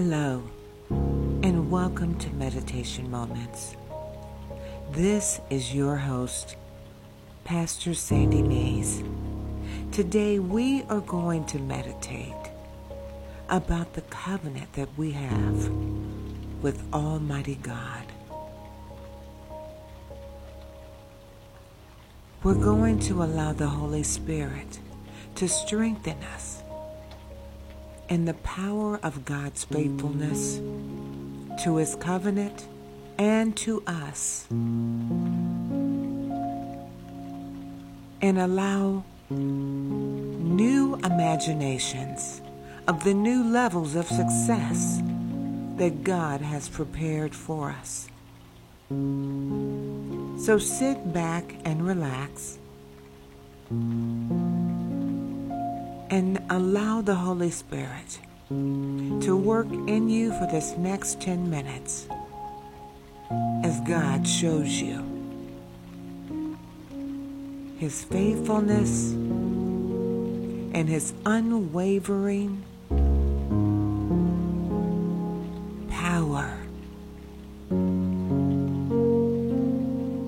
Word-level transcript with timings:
Hello, 0.00 0.44
and 0.90 1.72
welcome 1.72 2.16
to 2.20 2.30
Meditation 2.30 3.10
Moments. 3.10 3.74
This 4.92 5.40
is 5.50 5.74
your 5.74 5.96
host, 5.96 6.54
Pastor 7.42 7.94
Sandy 7.94 8.40
Mays. 8.40 9.02
Today 9.90 10.38
we 10.38 10.84
are 10.84 11.00
going 11.00 11.46
to 11.46 11.58
meditate 11.58 12.32
about 13.48 13.94
the 13.94 14.02
covenant 14.02 14.72
that 14.74 14.88
we 14.96 15.10
have 15.10 15.68
with 16.62 16.80
Almighty 16.92 17.56
God. 17.56 18.04
We're 22.44 22.54
going 22.54 23.00
to 23.00 23.24
allow 23.24 23.52
the 23.52 23.66
Holy 23.66 24.04
Spirit 24.04 24.78
to 25.34 25.48
strengthen 25.48 26.22
us 26.22 26.62
in 28.08 28.24
the 28.24 28.34
power 28.34 28.98
of 29.02 29.24
God's 29.24 29.64
faithfulness 29.64 30.60
to 31.64 31.76
His 31.76 31.96
covenant 31.96 32.66
and 33.18 33.56
to 33.58 33.82
us. 33.86 34.46
And 38.20 38.38
allow 38.38 39.04
new 39.30 40.94
imaginations 40.96 42.40
of 42.86 43.04
the 43.04 43.14
new 43.14 43.44
levels 43.44 43.94
of 43.94 44.06
success 44.06 45.02
that 45.76 46.02
God 46.02 46.40
has 46.40 46.68
prepared 46.68 47.34
for 47.34 47.70
us. 47.70 48.08
So 48.88 50.58
sit 50.58 51.12
back 51.12 51.54
and 51.64 51.86
relax 51.86 52.58
and 56.10 56.40
allow 56.50 57.00
the 57.02 57.14
Holy 57.14 57.50
Spirit 57.50 58.20
to 58.48 59.36
work 59.36 59.66
in 59.66 60.08
you 60.08 60.30
for 60.38 60.46
this 60.46 60.74
next 60.78 61.20
10 61.20 61.50
minutes 61.50 62.08
as 63.62 63.78
God 63.80 64.26
shows 64.26 64.68
you 64.80 65.04
His 67.78 68.04
faithfulness 68.04 69.12
and 69.12 70.88
His 70.88 71.12
unwavering 71.26 72.64
power 75.90 76.58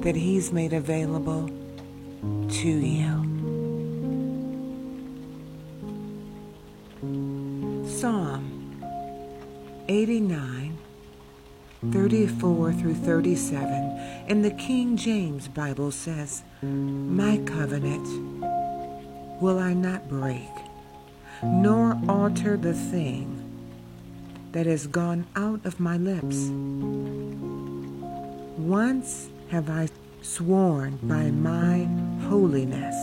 that 0.03 0.15
He's 0.15 0.53
made 0.53 0.75
available 0.75 1.49
to 2.51 2.69
you. 2.69 3.30
89, 9.91 10.79
34 11.91 12.73
through 12.75 12.95
37 12.95 14.25
in 14.29 14.43
the 14.43 14.53
King 14.53 14.97
James 14.97 15.49
Bible 15.49 15.91
says, 15.91 16.45
My 16.63 17.39
covenant 17.39 18.07
will 19.43 19.59
I 19.59 19.73
not 19.73 20.09
break, 20.09 20.49
nor 21.43 22.01
alter 22.09 22.57
the 22.57 22.73
thing 22.73 23.37
that 24.53 24.67
has 24.67 24.87
gone 24.87 25.27
out 25.35 25.67
of 25.67 25.81
my 25.81 25.97
lips. 25.97 26.37
Once 28.61 29.29
have 29.49 29.69
I 29.69 29.89
sworn 30.23 31.01
by 31.03 31.33
my 31.33 31.89
holiness 32.29 32.95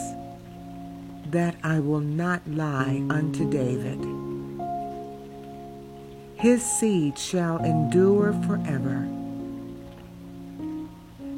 that 1.32 1.58
I 1.66 1.82
will 1.82 2.00
not 2.00 2.48
lie 2.48 3.06
unto 3.10 3.50
David. 3.50 4.17
His 6.38 6.64
seed 6.64 7.18
shall 7.18 7.58
endure 7.64 8.32
forever, 8.46 9.08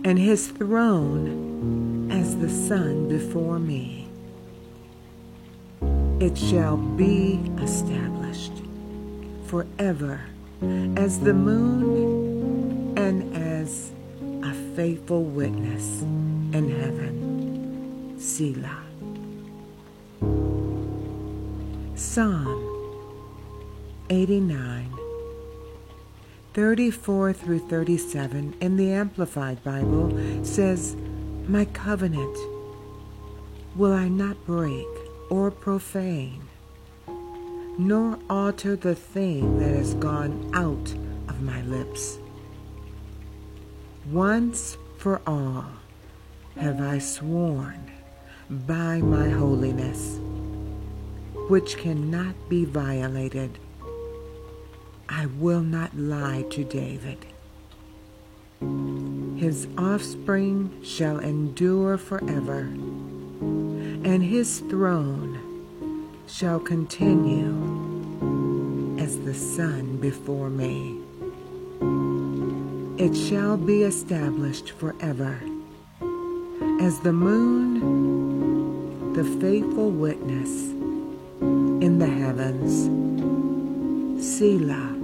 and 0.04 0.20
his 0.20 0.48
throne 0.50 2.12
as 2.12 2.36
the 2.36 2.50
sun 2.50 3.08
before 3.08 3.60
me. 3.60 4.10
It 6.20 6.38
shall 6.38 6.76
be 6.76 7.40
established 7.62 8.52
forever 9.46 10.20
as 10.98 11.22
the 11.22 11.34
moon 11.34 12.98
and 12.98 13.34
as 13.38 13.92
a 14.44 14.54
faithful 14.76 15.24
witness 15.24 16.02
in 16.02 16.70
heaven. 16.78 18.18
Selah. 18.20 18.84
Psalm 21.96 22.69
89, 24.12 24.92
34 26.56 27.34
through 27.34 27.60
37 27.60 28.56
in 28.60 28.76
the 28.76 28.92
Amplified 28.92 29.64
Bible 29.64 30.44
says, 30.44 30.96
My 31.48 31.66
covenant 31.66 32.36
will 33.76 33.94
I 33.94 34.08
not 34.08 34.44
break 34.48 34.88
or 35.30 35.52
profane, 35.52 36.42
nor 37.78 38.18
alter 38.32 38.76
the 38.76 38.96
thing 38.96 39.60
that 39.60 39.76
has 39.76 39.94
gone 39.94 40.50
out 40.56 40.92
of 41.30 41.44
my 41.44 41.62
lips. 41.62 42.18
Once 44.12 44.76
for 44.98 45.22
all 45.28 45.66
have 46.58 46.82
I 46.82 46.98
sworn 46.98 47.92
by 48.50 48.98
my 48.98 49.30
holiness, 49.30 50.18
which 51.48 51.78
cannot 51.78 52.34
be 52.50 52.66
violated 52.66 53.60
I 55.12 55.26
will 55.26 55.62
not 55.62 55.98
lie 55.98 56.46
to 56.52 56.64
David. 56.64 57.26
His 59.40 59.68
offspring 59.76 60.84
shall 60.84 61.18
endure 61.18 61.98
forever, 61.98 62.60
and 62.60 64.24
his 64.24 64.60
throne 64.60 66.12
shall 66.28 66.60
continue 66.60 67.56
as 69.00 69.18
the 69.20 69.34
sun 69.34 69.98
before 69.98 70.52
me. 70.52 71.00
It 73.04 73.16
shall 73.16 73.58
be 73.58 73.82
established 73.84 74.72
forever 74.72 75.40
as 76.82 77.00
the 77.00 77.14
moon, 77.14 79.14
the 79.14 79.24
faithful 79.42 79.90
witness 79.90 80.70
in 81.42 81.98
the 81.98 82.08
heavens. 82.08 82.88
Selah. 84.24 84.99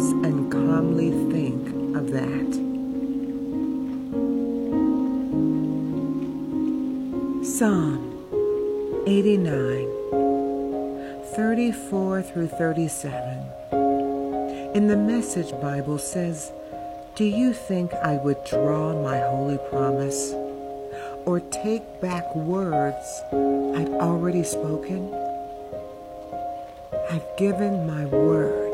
Pause 0.00 0.12
and 0.24 0.50
calmly 0.50 1.10
think 1.30 1.94
of 1.94 2.10
that. 2.10 2.50
Psalm 7.44 9.04
89, 9.06 9.90
34 11.36 12.22
through 12.22 12.48
37 12.48 13.52
in 14.74 14.88
the 14.88 14.96
Message 14.96 15.50
Bible 15.60 15.98
says, 15.98 16.50
Do 17.14 17.24
you 17.24 17.52
think 17.52 17.92
I 17.92 18.16
would 18.24 18.42
draw 18.46 18.94
my 19.02 19.18
holy 19.18 19.58
promise 19.68 20.32
or 21.26 21.40
take 21.40 22.00
back 22.00 22.34
words 22.34 23.20
I've 23.76 23.92
already 24.00 24.44
spoken? 24.44 25.12
I've 27.10 27.36
given 27.36 27.86
my 27.86 28.06
word 28.06 28.69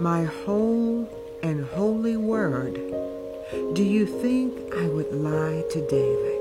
my 0.00 0.24
whole 0.24 1.06
and 1.42 1.62
holy 1.62 2.16
word, 2.16 2.74
do 3.74 3.84
you 3.84 4.06
think 4.06 4.74
I 4.74 4.86
would 4.88 5.12
lie 5.12 5.62
to 5.70 5.86
David? 5.88 6.40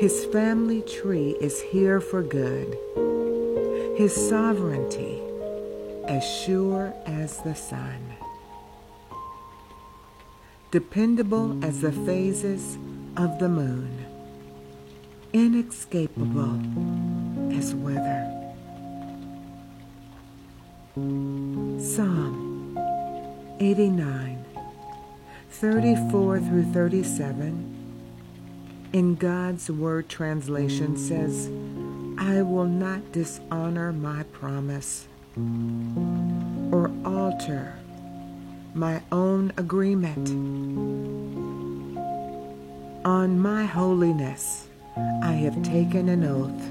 His 0.00 0.24
family 0.26 0.80
tree 0.80 1.36
is 1.40 1.60
here 1.60 2.00
for 2.00 2.22
good, 2.22 2.78
his 3.98 4.14
sovereignty 4.14 5.20
as 6.08 6.24
sure 6.24 6.94
as 7.04 7.38
the 7.42 7.54
sun, 7.54 8.14
dependable 10.70 11.62
as 11.62 11.82
the 11.82 11.92
phases 11.92 12.78
of 13.18 13.38
the 13.38 13.48
moon, 13.48 14.06
inescapable 15.34 16.60
as 17.58 17.74
weather. 17.74 18.33
Psalm 20.94 22.78
89, 23.58 24.44
34 25.50 26.38
through 26.38 26.72
37 26.72 28.86
in 28.92 29.16
God's 29.16 29.68
Word 29.68 30.08
translation 30.08 30.96
says, 30.96 31.48
I 32.16 32.42
will 32.42 32.66
not 32.66 33.10
dishonor 33.10 33.92
my 33.92 34.22
promise 34.22 35.08
or 36.70 36.92
alter 37.04 37.74
my 38.72 39.02
own 39.10 39.52
agreement. 39.56 40.28
On 43.04 43.40
my 43.40 43.64
holiness, 43.64 44.68
I 44.96 45.32
have 45.32 45.60
taken 45.64 46.08
an 46.08 46.22
oath 46.22 46.70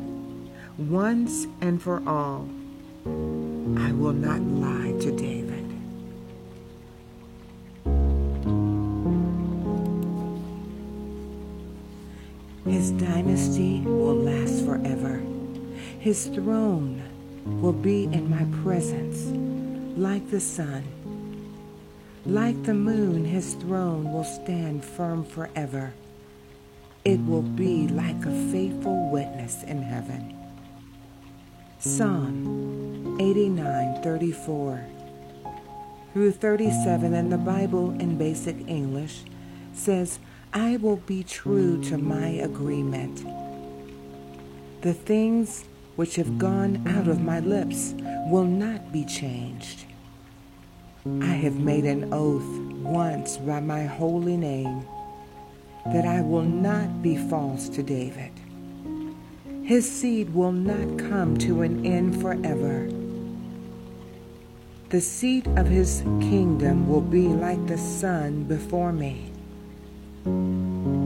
once 0.78 1.46
and 1.60 1.82
for 1.82 2.02
all. 2.08 2.48
I 3.06 3.92
will 3.92 4.14
not 4.14 4.42
lie 4.42 4.94
to 5.02 5.12
David. 5.12 5.64
His 12.66 12.92
dynasty 12.92 13.82
will 13.82 14.16
last 14.16 14.66
forever. 14.66 15.22
His 16.00 16.28
throne 16.28 17.02
will 17.46 17.74
be 17.74 18.06
in 18.06 18.30
my 18.30 18.46
presence 18.64 19.26
like 19.98 20.30
the 20.30 20.40
sun. 20.40 20.84
Like 22.26 22.64
the 22.64 22.74
moon, 22.74 23.26
his 23.26 23.56
throne 23.56 24.14
will 24.14 24.24
stand 24.24 24.86
firm 24.86 25.26
forever. 25.26 25.94
It 27.04 27.20
will 27.26 27.42
be 27.42 27.90
like 27.90 28.26
a 28.26 28.32
faithful 28.50 29.10
witness 29.10 29.62
in 29.64 29.82
heaven. 29.82 30.34
Psalm 31.80 32.63
89:34 33.20 34.86
through 36.14 36.32
37 36.32 37.14
in 37.14 37.30
the 37.30 37.38
Bible 37.38 37.90
in 38.00 38.18
basic 38.18 38.56
English 38.68 39.24
says, 39.74 40.20
I 40.54 40.78
will 40.78 40.98
be 40.98 41.24
true 41.24 41.82
to 41.86 41.98
my 41.98 42.28
agreement. 42.28 43.26
The 44.82 44.94
things 44.94 45.66
which 45.96 46.16
have 46.18 46.38
gone 46.38 46.88
out 46.88 47.08
of 47.08 47.22
my 47.22 47.40
lips 47.40 47.96
will 48.28 48.46
not 48.46 48.92
be 48.92 49.06
changed. 49.06 49.86
I 51.22 51.34
have 51.34 51.60
made 51.60 51.86
an 51.86 52.14
oath 52.14 52.48
once 52.84 53.38
by 53.38 53.60
my 53.60 53.84
holy 53.84 54.38
name 54.38 54.86
that 55.88 56.06
I 56.06 56.22
will 56.22 56.44
not 56.44 57.02
be 57.02 57.18
false 57.18 57.68
to 57.70 57.84
David. 57.84 58.32
His 59.64 59.90
seed 59.90 60.34
will 60.34 60.52
not 60.52 61.00
come 61.00 61.38
to 61.40 61.62
an 61.62 61.86
end 61.86 62.22
forever. 62.22 62.88
The 64.94 65.02
seat 65.02 65.48
of 65.58 65.66
his 65.66 66.02
kingdom 66.22 66.88
will 66.88 67.02
be 67.02 67.28
like 67.28 67.66
the 67.66 67.80
sun 67.80 68.44
before 68.44 68.92
me. 68.94 69.32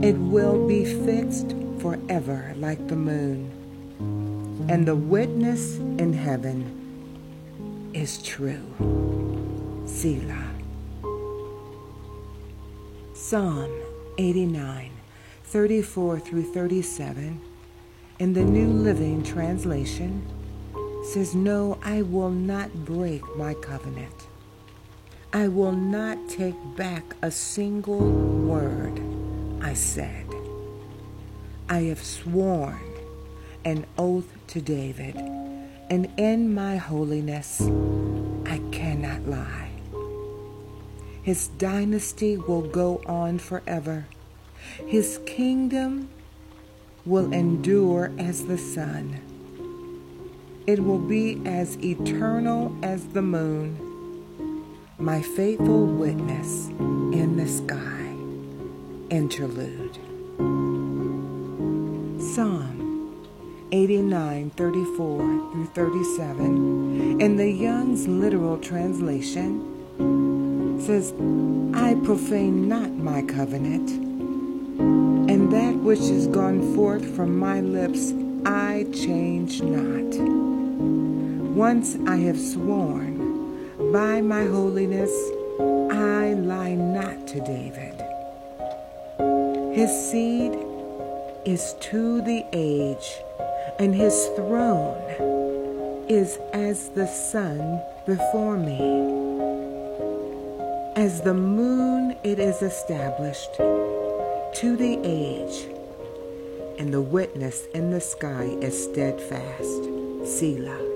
It 0.06 0.18
will 0.18 0.68
be 0.68 0.84
fixed 0.84 1.56
forever 1.80 2.54
like 2.58 2.86
the 2.90 2.98
moon, 2.98 3.50
and 4.68 4.86
the 4.86 4.94
witness 4.94 5.78
in 5.78 6.12
heaven 6.12 7.90
is 7.94 8.22
true. 8.22 8.68
Selah. 9.86 10.52
Psalm 13.14 13.72
89, 14.18 14.92
34 15.46 16.20
through 16.20 16.54
37, 16.54 17.40
in 18.20 18.34
the 18.34 18.44
New 18.44 18.68
Living 18.68 19.24
Translation, 19.24 20.28
says, 21.08 21.34
No, 21.34 21.80
I 21.82 22.02
will 22.02 22.30
not 22.30 22.86
break 22.86 23.24
my 23.38 23.54
covenant. 23.54 24.28
I 25.32 25.48
will 25.48 25.72
not 25.72 26.30
take 26.30 26.56
back 26.76 27.16
a 27.22 27.32
single 27.32 28.00
word 28.00 29.02
I 29.62 29.74
said. 29.74 30.26
I 31.70 31.80
have 31.84 32.04
sworn 32.04 32.80
an 33.64 33.86
oath 33.98 34.32
to 34.48 34.62
David, 34.62 35.16
and 35.16 36.12
in 36.18 36.54
my 36.54 36.78
holiness 36.78 37.62
I 38.46 38.62
cannot 38.72 39.28
lie. 39.28 39.72
His 41.22 41.50
dynasty 41.50 42.38
will 42.38 42.62
go 42.62 43.02
on 43.06 43.40
forever. 43.40 44.08
His 44.86 45.20
kingdom 45.26 46.10
will 47.06 47.34
endure 47.34 48.12
as 48.18 48.46
the 48.46 48.58
sun. 48.58 49.27
It 50.68 50.84
will 50.84 51.00
be 51.00 51.42
as 51.46 51.78
eternal 51.82 52.76
as 52.84 53.06
the 53.08 53.22
moon 53.22 53.78
my 55.00 55.22
faithful 55.22 55.86
witness 55.86 56.68
in 56.68 57.38
the 57.38 57.48
sky. 57.48 58.14
Interlude. 59.10 59.96
Psalm 62.22 63.24
89 63.72 64.50
34 64.50 65.20
through 65.54 65.68
37 65.68 67.22
in 67.22 67.38
the 67.38 67.50
Young's 67.50 68.06
literal 68.06 68.58
translation 68.58 69.62
says, 70.82 71.14
I 71.74 71.96
profane 72.04 72.68
not 72.68 72.92
my 72.92 73.22
covenant, 73.22 73.90
and 75.30 75.50
that 75.50 75.76
which 75.78 76.02
is 76.02 76.28
gone 76.28 76.76
forth 76.76 77.16
from 77.16 77.40
my 77.40 77.62
lips 77.62 78.12
I 78.46 78.86
change 78.92 79.62
not. 79.62 80.57
Once 81.58 81.98
I 82.06 82.18
have 82.18 82.40
sworn, 82.40 83.92
by 83.92 84.22
my 84.22 84.46
holiness, 84.46 85.10
I 85.92 86.34
lie 86.34 86.76
not 86.76 87.26
to 87.30 87.40
David. 87.40 88.00
His 89.76 89.90
seed 89.90 90.54
is 91.46 91.74
to 91.80 92.22
the 92.22 92.46
age, 92.54 93.10
and 93.80 93.96
his 93.96 94.28
throne 94.36 95.02
is 96.08 96.38
as 96.54 96.90
the 96.90 97.08
sun 97.08 97.82
before 98.06 98.58
me. 98.58 98.78
As 100.96 101.22
the 101.22 101.34
moon, 101.34 102.16
it 102.24 102.38
is 102.38 102.62
established 102.62 103.56
to 103.56 104.76
the 104.78 105.00
age, 105.04 105.66
and 106.78 106.94
the 106.94 107.02
witness 107.02 107.66
in 107.74 107.90
the 107.90 108.02
sky 108.02 108.44
is 108.62 108.84
steadfast. 108.84 109.90
Selah. 110.24 110.87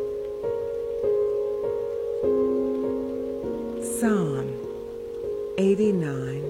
Psalm 4.02 4.50
89, 5.60 6.42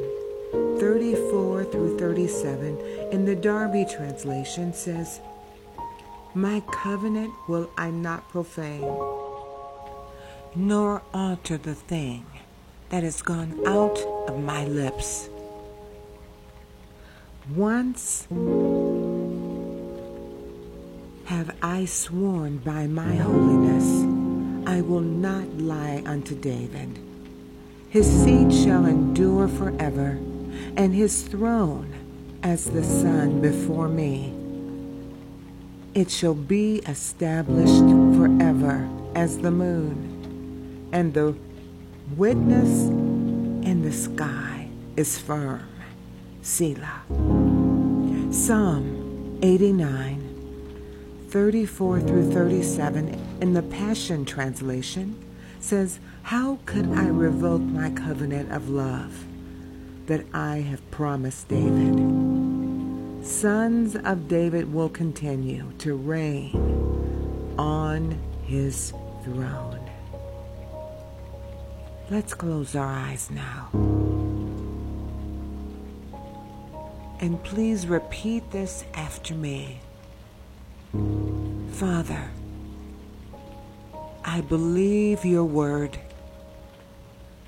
34 0.79 1.65
through 1.65 1.99
37 1.99 2.79
in 3.11 3.25
the 3.25 3.35
Darby 3.35 3.83
translation 3.83 4.73
says, 4.73 5.19
My 6.33 6.61
covenant 6.71 7.33
will 7.49 7.69
I 7.77 7.91
not 7.91 8.29
profane, 8.29 8.87
nor 10.55 11.01
alter 11.13 11.57
the 11.57 11.75
thing 11.75 12.25
that 12.87 13.03
has 13.03 13.21
gone 13.21 13.59
out 13.67 13.99
of 14.29 14.41
my 14.41 14.63
lips. 14.63 15.27
Once 17.53 18.27
have 21.25 21.53
I 21.61 21.83
sworn 21.83 22.59
by 22.59 22.87
my 22.87 23.13
holiness, 23.17 24.05
I 24.65 24.79
will 24.79 25.01
not 25.01 25.49
lie 25.57 26.01
unto 26.05 26.33
David. 26.33 27.10
His 27.91 28.07
seed 28.07 28.53
shall 28.53 28.85
endure 28.85 29.49
forever, 29.49 30.17
and 30.77 30.95
his 30.95 31.23
throne 31.23 31.93
as 32.41 32.69
the 32.69 32.85
sun 32.85 33.41
before 33.41 33.89
me. 33.89 34.33
It 35.93 36.09
shall 36.09 36.33
be 36.33 36.77
established 36.87 37.83
forever 38.17 38.87
as 39.13 39.39
the 39.39 39.51
moon, 39.51 40.87
and 40.93 41.13
the 41.13 41.35
witness 42.15 42.87
in 42.87 43.81
the 43.81 43.91
sky 43.91 44.69
is 44.95 45.17
firm. 45.19 45.67
Selah. 46.41 47.01
Psalm 48.31 49.37
89, 49.43 51.27
34 51.27 51.99
through 51.99 52.31
37 52.31 53.19
in 53.41 53.53
the 53.53 53.63
Passion 53.63 54.23
Translation 54.23 55.17
says, 55.63 55.99
How 56.23 56.59
could 56.65 56.91
I 56.91 57.07
revoke 57.07 57.61
my 57.61 57.89
covenant 57.91 58.51
of 58.51 58.69
love 58.69 59.25
that 60.07 60.25
I 60.33 60.57
have 60.57 60.89
promised 60.91 61.47
David? 61.47 63.25
Sons 63.25 63.95
of 63.95 64.27
David 64.27 64.73
will 64.73 64.89
continue 64.89 65.71
to 65.77 65.95
reign 65.95 67.55
on 67.57 68.19
his 68.43 68.93
throne. 69.23 69.79
Let's 72.09 72.33
close 72.33 72.75
our 72.75 72.85
eyes 72.85 73.29
now. 73.29 73.69
And 77.21 77.41
please 77.43 77.85
repeat 77.85 78.49
this 78.51 78.83
after 78.95 79.35
me. 79.35 79.79
Father, 81.71 82.31
I 84.23 84.41
believe 84.41 85.25
your 85.25 85.45
word, 85.45 85.99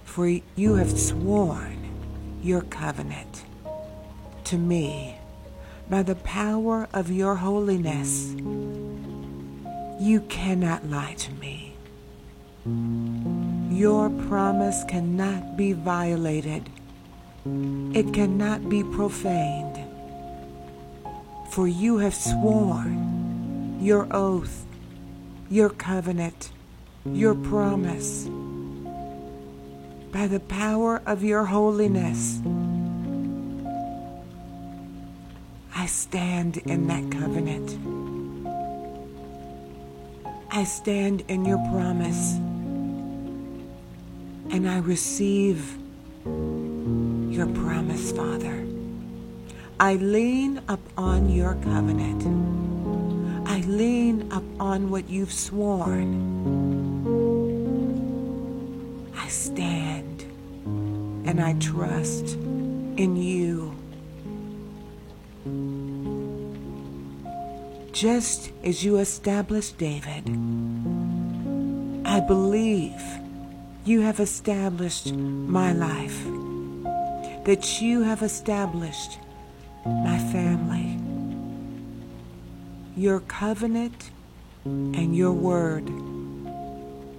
for 0.03 0.27
you 0.27 0.75
have 0.75 0.99
sworn 0.99 1.77
your 2.41 2.61
covenant 2.61 3.45
to 4.45 4.57
me 4.57 5.17
by 5.89 6.03
the 6.03 6.15
power 6.15 6.87
of 6.93 7.11
your 7.11 7.35
holiness. 7.35 8.33
You 9.99 10.21
cannot 10.29 10.89
lie 10.89 11.13
to 11.13 11.31
me. 11.33 11.75
Your 13.71 14.09
promise 14.27 14.83
cannot 14.87 15.55
be 15.55 15.73
violated. 15.73 16.69
It 17.45 18.13
cannot 18.13 18.69
be 18.69 18.83
profaned. 18.83 19.79
For 21.51 21.67
you 21.67 21.99
have 21.99 22.15
sworn 22.15 23.77
your 23.79 24.07
oath, 24.11 24.65
your 25.49 25.69
covenant, 25.69 26.51
your 27.05 27.35
promise. 27.35 28.27
By 30.11 30.27
the 30.27 30.39
power 30.39 31.01
of 31.05 31.23
your 31.23 31.43
holiness, 31.45 32.39
I 35.75 35.85
stand 35.87 36.57
in 36.57 36.87
that 36.87 37.11
covenant. 37.11 37.77
I 40.51 40.63
stand 40.63 41.23
in 41.27 41.45
your 41.45 41.57
promise. 41.71 42.35
And 44.51 44.69
I 44.69 44.77
receive 44.77 45.77
your 46.25 47.47
promise, 47.47 48.11
Father. 48.11 48.63
I 49.79 49.95
lean 49.95 50.61
upon 50.67 51.29
your 51.29 51.55
covenant. 51.55 52.23
I 53.47 53.61
lean 53.61 54.31
upon 54.31 54.91
what 54.91 55.09
you've 55.09 55.33
sworn. 55.33 56.62
Stand 59.33 60.21
and 61.27 61.41
I 61.41 61.53
trust 61.53 62.35
in 62.35 63.15
you. 63.15 63.73
Just 67.91 68.51
as 68.63 68.83
you 68.83 68.97
established 68.97 69.79
David, 69.79 70.29
I 72.05 72.19
believe 72.19 73.01
you 73.85 74.01
have 74.01 74.19
established 74.19 75.11
my 75.13 75.73
life, 75.73 76.23
that 77.45 77.81
you 77.81 78.01
have 78.01 78.21
established 78.21 79.17
my 79.83 80.19
family. 80.31 80.99
Your 82.95 83.19
covenant 83.21 84.11
and 84.63 85.15
your 85.15 85.33
word 85.33 85.87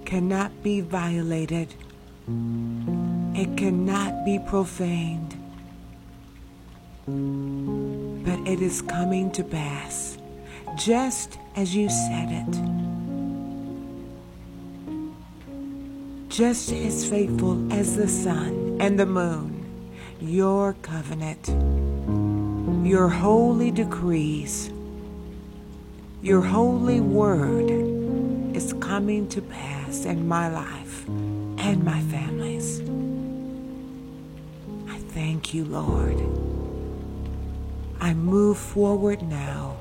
cannot 0.05 0.63
be 0.63 0.79
violated. 0.79 1.75
It 2.27 3.55
cannot 3.55 4.25
be 4.25 4.39
profaned. 4.39 5.35
But 7.05 8.39
it 8.47 8.61
is 8.63 8.81
coming 8.81 9.31
to 9.33 9.43
pass 9.43 10.17
just 10.75 11.37
as 11.55 11.75
you 11.75 11.87
said 11.87 12.29
it. 12.31 12.53
Just 16.29 16.71
as 16.71 17.07
faithful 17.07 17.71
as 17.71 17.95
the 17.95 18.07
sun 18.07 18.77
and 18.81 18.99
the 18.99 19.05
moon, 19.05 19.63
your 20.19 20.73
covenant, 20.81 21.47
your 22.83 23.07
holy 23.07 23.69
decrees, 23.69 24.71
your 26.23 26.41
holy 26.41 27.01
word 27.01 27.69
is 28.55 28.73
coming 28.79 29.29
to 29.29 29.43
pass 29.43 30.05
in 30.05 30.27
my 30.27 30.49
life 30.49 31.05
and 31.65 31.83
my 31.83 31.99
family's. 32.01 32.79
I 34.87 34.99
thank 35.15 35.51
you, 35.51 35.65
Lord. 35.65 36.19
I 37.99 38.13
move 38.13 38.59
forward 38.59 39.23
now 39.23 39.77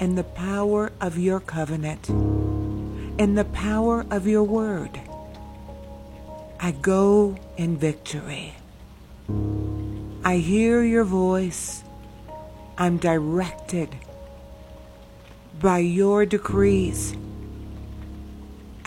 in 0.00 0.16
the 0.16 0.24
power 0.24 0.90
of 1.00 1.18
your 1.18 1.38
covenant, 1.38 2.08
in 2.08 3.36
the 3.36 3.44
power 3.44 4.04
of 4.10 4.26
your 4.26 4.42
word. 4.42 5.00
I 6.58 6.72
go 6.72 7.36
in 7.56 7.76
victory. 7.76 8.54
I 10.24 10.38
hear 10.38 10.82
your 10.82 11.04
voice. 11.04 11.84
I'm 12.76 12.96
directed 12.96 13.94
by 15.60 15.78
your 15.78 16.26
decrees. 16.26 17.14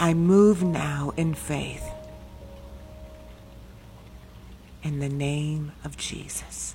I 0.01 0.13
move 0.13 0.63
now 0.63 1.11
in 1.17 1.33
faith. 1.33 1.83
In 4.81 4.99
the 4.99 5.09
name 5.09 5.73
of 5.83 5.97
Jesus. 5.97 6.73